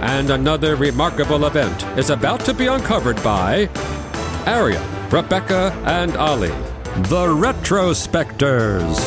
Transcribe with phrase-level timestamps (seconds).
[0.00, 3.68] and another remarkable event is about to be uncovered by
[4.46, 6.48] Arion, Rebecca, and Olly,
[7.08, 8.98] the Retrospectors.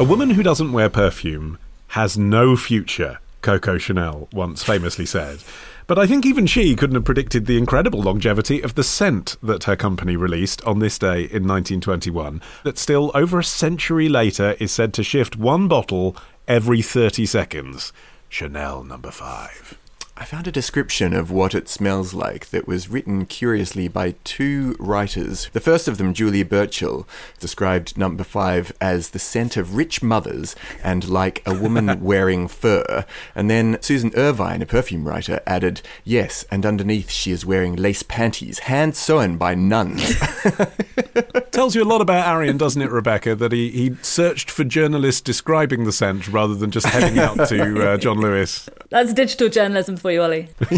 [0.00, 5.38] A woman who doesn't wear perfume has no future, Coco Chanel once famously said.
[5.86, 9.64] But I think even she couldn't have predicted the incredible longevity of the scent that
[9.64, 14.72] her company released on this day in 1921, that still over a century later is
[14.72, 16.16] said to shift one bottle
[16.48, 17.92] every 30 seconds.
[18.34, 19.78] Chanel number 5.
[20.16, 24.74] I found a description of what it smells like that was written curiously by two
[24.80, 25.48] writers.
[25.52, 27.06] The first of them, Julia Burchill,
[27.38, 33.06] described number five as the scent of rich mothers and like a woman wearing fur.
[33.36, 38.02] And then Susan Irvine, a perfume writer, added, Yes, and underneath she is wearing lace
[38.02, 40.16] panties, hand sewn by nuns.
[41.54, 43.36] Tells you a lot about Arion, doesn't it, Rebecca?
[43.36, 47.90] That he, he searched for journalists describing the scent rather than just heading out to
[47.90, 48.68] uh, John Lewis.
[48.90, 50.48] That's digital journalism for you, Olly.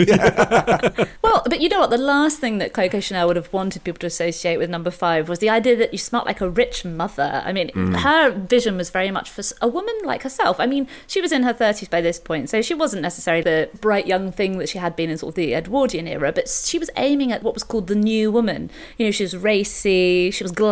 [1.23, 1.91] well, but you know what?
[1.91, 5.29] The last thing that Coco Chanel would have wanted people to associate with number five
[5.31, 7.43] was the idea that you smelt like a rich mother.
[7.45, 7.97] I mean, Mm.
[8.01, 10.61] her vision was very much for a woman like herself.
[10.61, 13.71] I mean, she was in her 30s by this point, so she wasn't necessarily the
[13.81, 16.79] bright young thing that she had been in sort of the Edwardian era, but she
[16.79, 18.71] was aiming at what was called the new woman.
[18.99, 20.66] You know, she was racy, she was glamorous,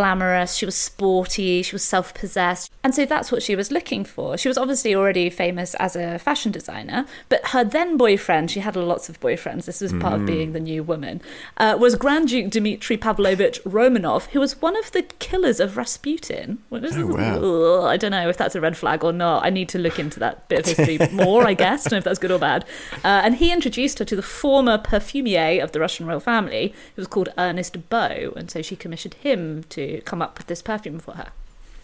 [0.57, 2.71] she was sporty, she was self possessed.
[2.83, 4.37] And so that's what she was looking for.
[4.37, 8.77] She was obviously already famous as a fashion designer, but her then boyfriend, she had
[8.77, 11.23] lots of boyfriends, this was part of being the new woman,
[11.57, 16.59] uh, was Grand Duke Dmitry Pavlovich Romanov, who was one of the killers of Rasputin.
[16.69, 17.39] What is Oh, wow.
[17.39, 19.45] Ugh, I don't know if that's a red flag or not.
[19.45, 21.91] I need to look into that bit of history more, I guess.
[21.91, 22.65] Know if that's good or bad.
[23.05, 27.01] Uh, and he introduced her to the former perfumier of the Russian royal family, who
[27.01, 28.33] was called Ernest Beaux.
[28.37, 31.29] And so she commissioned him to come up with this perfume for her.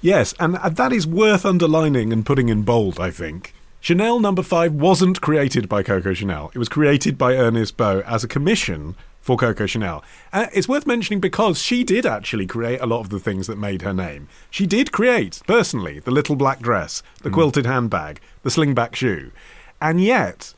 [0.00, 3.54] Yes, and uh, that is worth underlining and putting in bold, I think.
[3.80, 6.50] Chanel number 5 wasn't created by Coco Chanel.
[6.54, 10.02] It was created by Ernest Beaux as a commission for Coco Chanel.
[10.32, 13.58] Uh, it's worth mentioning because she did actually create a lot of the things that
[13.58, 14.28] made her name.
[14.50, 19.30] She did create, personally, the little black dress, the quilted handbag, the slingback shoe.
[19.80, 20.54] And yet,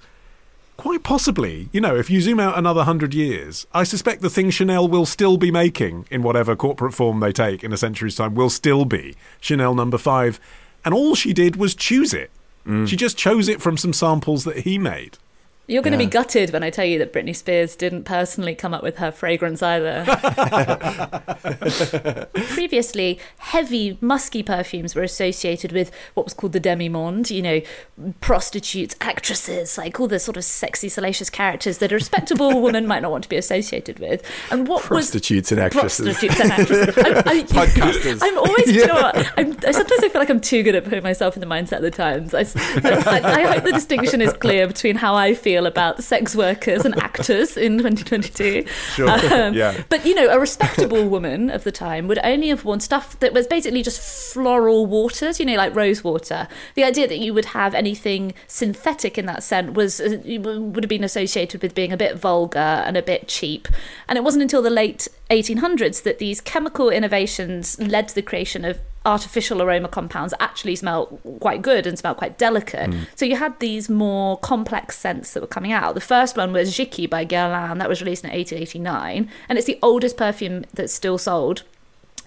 [0.76, 4.50] quite possibly, you know, if you zoom out another hundred years, I suspect the thing
[4.50, 8.34] Chanel will still be making in whatever corporate form they take in a century's time
[8.34, 10.40] will still be Chanel number five.
[10.84, 12.30] And all she did was choose it.
[12.66, 12.88] Mm.
[12.88, 15.18] She just chose it from some samples that he made.
[15.72, 16.06] You're going to Yeah.
[16.06, 19.10] be gutted when I tell you that Britney Spears didn't personally come up with her
[19.10, 20.04] fragrance either.
[22.34, 27.60] Previously, heavy, musky perfumes were associated with what was called the demi-monde, you know,
[28.20, 33.00] prostitutes, actresses, like all the sort of sexy, salacious characters that a respectable woman might
[33.00, 34.22] not want to be associated with.
[34.50, 36.18] And what Prostitutes was and actresses.
[36.18, 36.98] Prostitutes and actresses.
[36.98, 38.18] I, I, Podcasters.
[38.22, 39.16] I'm always, you know what?
[39.38, 41.76] I'm, I sometimes I feel like I'm too good at putting myself in the mindset
[41.78, 42.34] of the times.
[42.34, 47.56] I hope the distinction is clear between how I feel about sex workers and actors
[47.56, 48.66] in 2022.
[48.66, 49.82] Sure, yeah.
[49.88, 53.32] But you know, a respectable woman of the time would only have worn stuff that
[53.32, 54.00] was basically just
[54.32, 56.48] floral waters, you know, like rose water.
[56.74, 60.88] The idea that you would have anything synthetic in that scent was uh, would have
[60.88, 63.68] been associated with being a bit vulgar and a bit cheap.
[64.08, 68.64] And it wasn't until the late 1800s that these chemical innovations led to the creation
[68.64, 71.06] of artificial aroma compounds actually smell
[71.40, 72.90] quite good and smell quite delicate.
[72.90, 73.06] Mm.
[73.14, 75.94] So you had these more complex scents that were coming out.
[75.94, 79.78] The first one was Jicky by Guerlain, that was released in 1889, and it's the
[79.82, 81.64] oldest perfume that's still sold.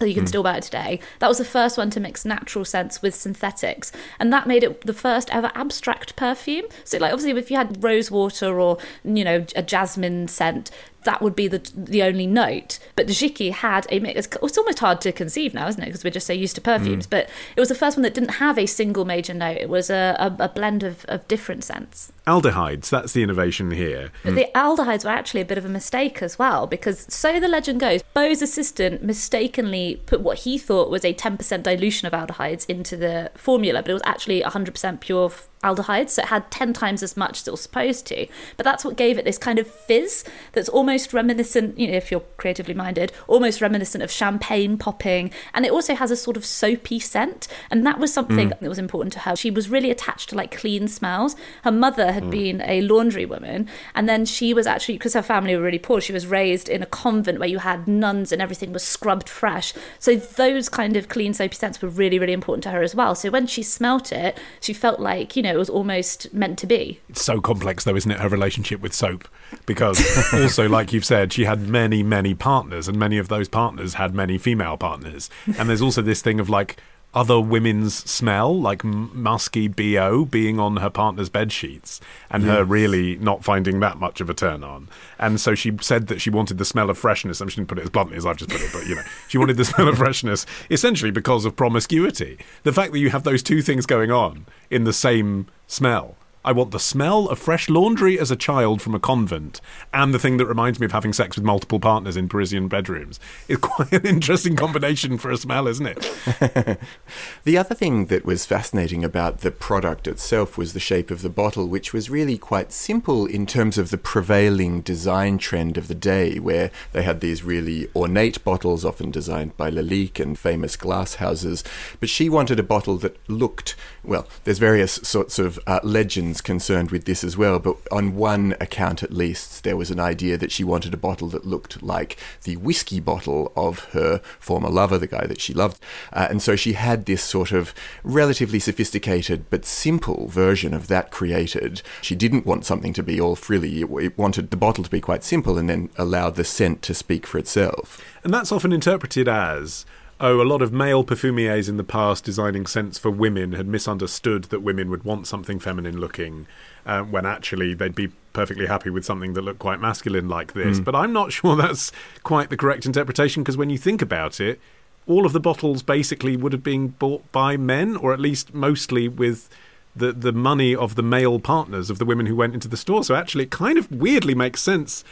[0.00, 0.28] You can mm.
[0.28, 1.00] still buy it today.
[1.20, 4.82] That was the first one to mix natural scents with synthetics, and that made it
[4.82, 6.66] the first ever abstract perfume.
[6.84, 10.70] So, like, obviously, if you had rose water or you know a jasmine scent,
[11.06, 12.78] that would be the the only note.
[12.94, 14.28] But the Jicky had a mix.
[14.42, 15.86] It's almost hard to conceive now, isn't it?
[15.86, 17.06] Because we're just so used to perfumes.
[17.06, 17.10] Mm.
[17.10, 19.56] But it was the first one that didn't have a single major note.
[19.58, 22.12] It was a, a, a blend of, of different scents.
[22.26, 24.10] Aldehydes, that's the innovation here.
[24.24, 27.46] But the aldehydes were actually a bit of a mistake as well, because so the
[27.46, 32.66] legend goes, Beaux's assistant mistakenly put what he thought was a 10% dilution of aldehydes
[32.68, 35.30] into the formula, but it was actually 100% pure
[35.66, 38.26] aldehydes, so it had 10 times as much as it was supposed to.
[38.56, 42.10] But that's what gave it this kind of fizz that's almost reminiscent, you know, if
[42.10, 45.30] you're creatively minded, almost reminiscent of champagne popping.
[45.54, 47.48] And it also has a sort of soapy scent.
[47.70, 48.58] And that was something mm.
[48.60, 49.36] that was important to her.
[49.36, 51.36] She was really attached to like clean smells.
[51.64, 52.30] Her mother had mm.
[52.30, 56.00] been a laundry woman, and then she was actually, because her family were really poor,
[56.00, 59.72] she was raised in a convent where you had nuns and everything was scrubbed fresh.
[59.98, 63.14] So those kind of clean soapy scents were really, really important to her as well.
[63.14, 66.66] So when she smelt it, she felt like, you know, it was almost meant to
[66.66, 67.00] be.
[67.08, 69.26] It's so complex, though, isn't it, her relationship with soap?
[69.64, 69.98] Because
[70.34, 74.14] also, like you've said, she had many, many partners, and many of those partners had
[74.14, 75.30] many female partners.
[75.58, 76.76] And there's also this thing of like,
[77.16, 81.98] other women's smell, like musky BO being on her partner's bed sheets
[82.30, 82.52] and yes.
[82.52, 84.86] her really not finding that much of a turn on.
[85.18, 87.40] And so she said that she wanted the smell of freshness.
[87.40, 88.96] I'm just going to put it as bluntly as I've just put it, but you
[88.96, 92.36] know, she wanted the smell of freshness essentially because of promiscuity.
[92.64, 96.16] The fact that you have those two things going on in the same smell
[96.46, 99.60] I want the smell of fresh laundry as a child from a convent,
[99.92, 103.18] and the thing that reminds me of having sex with multiple partners in Parisian bedrooms.
[103.48, 106.78] It's quite an interesting combination for a smell, isn't it?
[107.44, 111.28] the other thing that was fascinating about the product itself was the shape of the
[111.28, 115.96] bottle, which was really quite simple in terms of the prevailing design trend of the
[115.96, 121.16] day, where they had these really ornate bottles, often designed by Lalique and famous glass
[121.16, 121.64] houses.
[121.98, 126.90] But she wanted a bottle that looked, well, there's various sorts of uh, legends concerned
[126.90, 130.52] with this as well, but on one account at least, there was an idea that
[130.52, 135.06] she wanted a bottle that looked like the whiskey bottle of her former lover, the
[135.06, 135.80] guy that she loved.
[136.12, 141.10] Uh, and so she had this sort of relatively sophisticated but simple version of that
[141.10, 141.82] created.
[142.02, 145.24] She didn't want something to be all frilly, it wanted the bottle to be quite
[145.24, 148.00] simple and then allow the scent to speak for itself.
[148.24, 149.86] And that's often interpreted as
[150.20, 154.44] oh, a lot of male perfumiers in the past designing scents for women had misunderstood
[154.44, 156.46] that women would want something feminine looking,
[156.86, 160.80] uh, when actually they'd be perfectly happy with something that looked quite masculine like this.
[160.80, 160.84] Mm.
[160.84, 161.92] But I'm not sure that's
[162.22, 164.60] quite the correct interpretation because when you think about it,
[165.06, 169.08] all of the bottles basically would have been bought by men, or at least mostly
[169.08, 169.48] with
[169.94, 173.04] the the money of the male partners of the women who went into the store.
[173.04, 175.04] So actually, it kind of weirdly makes sense,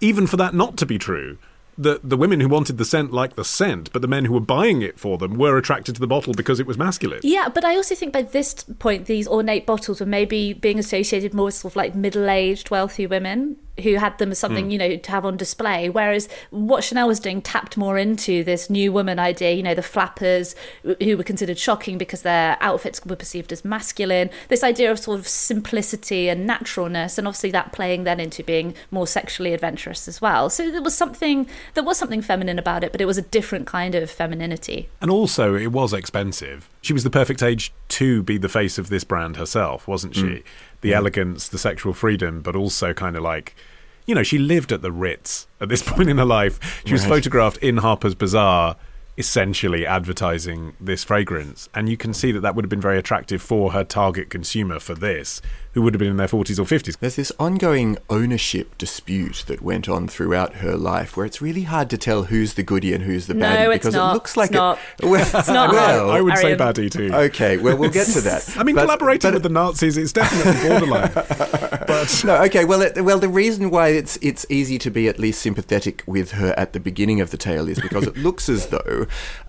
[0.00, 1.38] even for that not to be true
[1.78, 4.40] the the women who wanted the scent liked the scent, but the men who were
[4.40, 7.20] buying it for them were attracted to the bottle because it was masculine.
[7.22, 11.32] Yeah, but I also think by this point, these ornate bottles were maybe being associated
[11.32, 14.72] more with sort of like middle aged, wealthy women who had them as something, mm.
[14.72, 15.88] you know, to have on display.
[15.88, 19.82] Whereas what Chanel was doing tapped more into this new woman idea, you know, the
[19.82, 20.54] flappers
[21.02, 24.30] who were considered shocking because their outfits were perceived as masculine.
[24.48, 28.74] This idea of sort of simplicity and naturalness, and obviously that playing then into being
[28.90, 30.50] more sexually adventurous as well.
[30.50, 33.66] So there was something, there was something feminine about it, but it was a different
[33.66, 34.88] kind of femininity.
[35.00, 36.68] And also, it was expensive.
[36.80, 40.22] She was the perfect age to be the face of this brand herself, wasn't she?
[40.22, 40.42] Mm
[40.80, 40.96] the mm.
[40.96, 43.54] elegance, the sexual freedom, but also kind of like,
[44.06, 46.82] you know, she lived at the Ritz at this point in her life.
[46.84, 48.76] She was photographed in Harper's Bazaar
[49.18, 51.68] essentially advertising this fragrance.
[51.74, 54.78] And you can see that that would have been very attractive for her target consumer
[54.78, 55.42] for this,
[55.72, 56.96] who would have been in their 40s or 50s.
[56.98, 61.90] There's this ongoing ownership dispute that went on throughout her life where it's really hard
[61.90, 64.54] to tell who's the goody and who's the no, baddie because it looks like it's
[64.54, 64.78] it, not.
[65.02, 65.72] Well, it's not.
[65.72, 67.12] Well, I would say baddie too.
[67.12, 68.54] Okay, well, we'll get to that.
[68.56, 71.10] I mean, but, collaborating but, with the Nazis is definitely borderline.
[71.88, 75.18] but no, okay, well, it, well, the reason why it's it's easy to be at
[75.18, 78.66] least sympathetic with her at the beginning of the tale is because it looks as
[78.66, 79.06] though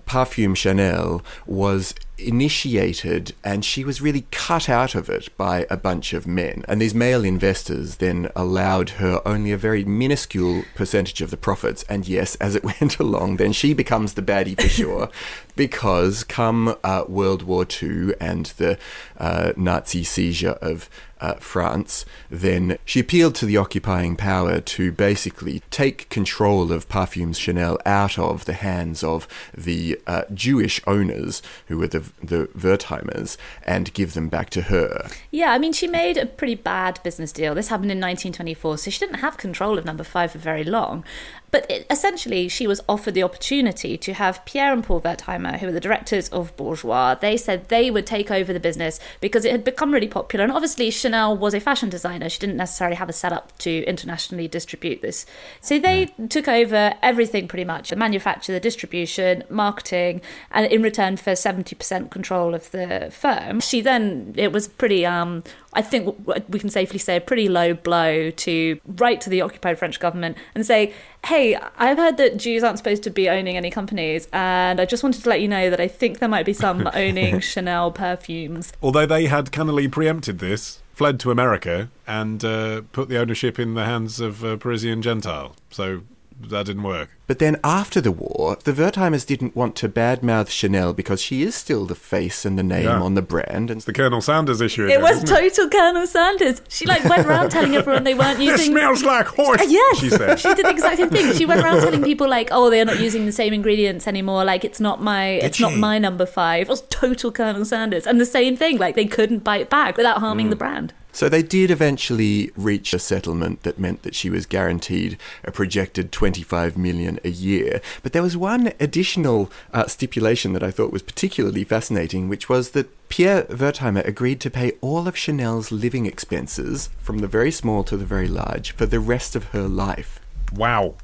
[0.07, 6.13] Parfums Chanel was initiated and she was really cut out of it by a bunch
[6.13, 6.63] of men.
[6.67, 11.83] And these male investors then allowed her only a very minuscule percentage of the profits.
[11.83, 15.09] And yes, as it went along, then she becomes the baddie for sure,
[15.55, 18.77] because come uh, World War II and the
[19.17, 20.89] uh, Nazi seizure of
[21.21, 27.37] uh, France, then she appealed to the occupying power to basically take control of Parfums
[27.37, 33.37] Chanel out of the hands of the uh, Jewish owners who were the the Wertheimers
[33.63, 35.09] and give them back to her.
[35.31, 37.55] Yeah, I mean, she made a pretty bad business deal.
[37.55, 41.03] This happened in 1924, so she didn't have control of number five for very long.
[41.51, 45.67] But it, essentially, she was offered the opportunity to have Pierre and Paul Wertheimer, who
[45.67, 49.51] were the directors of Bourjois, They said they would take over the business because it
[49.51, 50.43] had become really popular.
[50.43, 52.29] And obviously, Chanel was a fashion designer.
[52.29, 55.25] She didn't necessarily have a setup to internationally distribute this.
[55.61, 61.17] So they took over everything pretty much the manufacture, the distribution, marketing, and in return
[61.17, 63.59] for 70% control of the firm.
[63.59, 66.17] She then, it was pretty um, I think
[66.49, 70.37] we can safely say a pretty low blow to write to the occupied French government
[70.55, 70.93] and say,
[71.25, 75.03] hey, I've heard that Jews aren't supposed to be owning any companies, and I just
[75.03, 78.73] wanted to let you know that I think there might be some owning Chanel perfumes.
[78.81, 83.73] Although they had cunningly preempted this, fled to America, and uh, put the ownership in
[83.73, 85.55] the hands of a Parisian Gentile.
[85.69, 86.01] So
[86.41, 87.09] that didn't work.
[87.27, 91.53] But then after the war, the Wertheimers didn't want to badmouth Chanel because she is
[91.53, 93.01] still the face and the name Yeah.
[93.01, 93.69] on the brand.
[93.69, 94.83] And It's the Colonel Sanders issue.
[94.85, 95.53] It again, was isn't it?
[95.53, 96.61] total Colonel Sanders.
[96.69, 98.71] She like went around telling everyone they weren't This using.
[98.73, 99.61] smells like horse.
[99.61, 100.39] Uh, yes, she said.
[100.39, 101.33] she did the exact same thing.
[101.33, 104.43] She went around telling people like, "Oh, they're not using the same ingredients anymore.
[104.45, 106.63] Like, it's not my, it's not my number five.
[106.63, 108.77] It was total Colonel Sanders, and the same thing.
[108.77, 110.93] Like, they couldn't bite back without harming the brand.
[111.19, 116.13] So they did eventually reach a settlement that meant that she was guaranteed a projected
[116.13, 117.81] 25 million a year.
[118.01, 122.69] But there was one additional uh, stipulation that I thought was particularly fascinating, which was
[122.69, 127.83] that Pierre Wertheimer agreed to pay all of Chanel's living expenses, from the very small
[127.83, 130.21] to the very large, for the rest of her life.
[130.53, 130.95] Wow.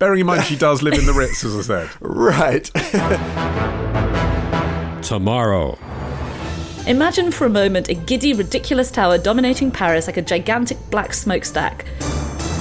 [0.00, 1.90] Bearing in mind she does live in the Ritz, as I said.
[2.00, 2.64] Right.
[5.04, 5.78] Tomorrow.
[6.88, 11.84] Imagine for a moment a giddy, ridiculous tower dominating Paris like a gigantic black smokestack.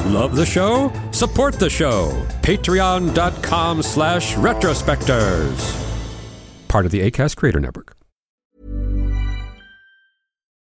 [0.07, 0.91] Love the show?
[1.11, 2.11] Support the show.
[2.41, 5.87] Patreon.com slash retrospectors.
[6.67, 7.95] Part of the ACAST Creator Network.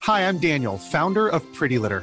[0.04, 2.02] Hi, I'm Daniel, founder of Pretty Litter.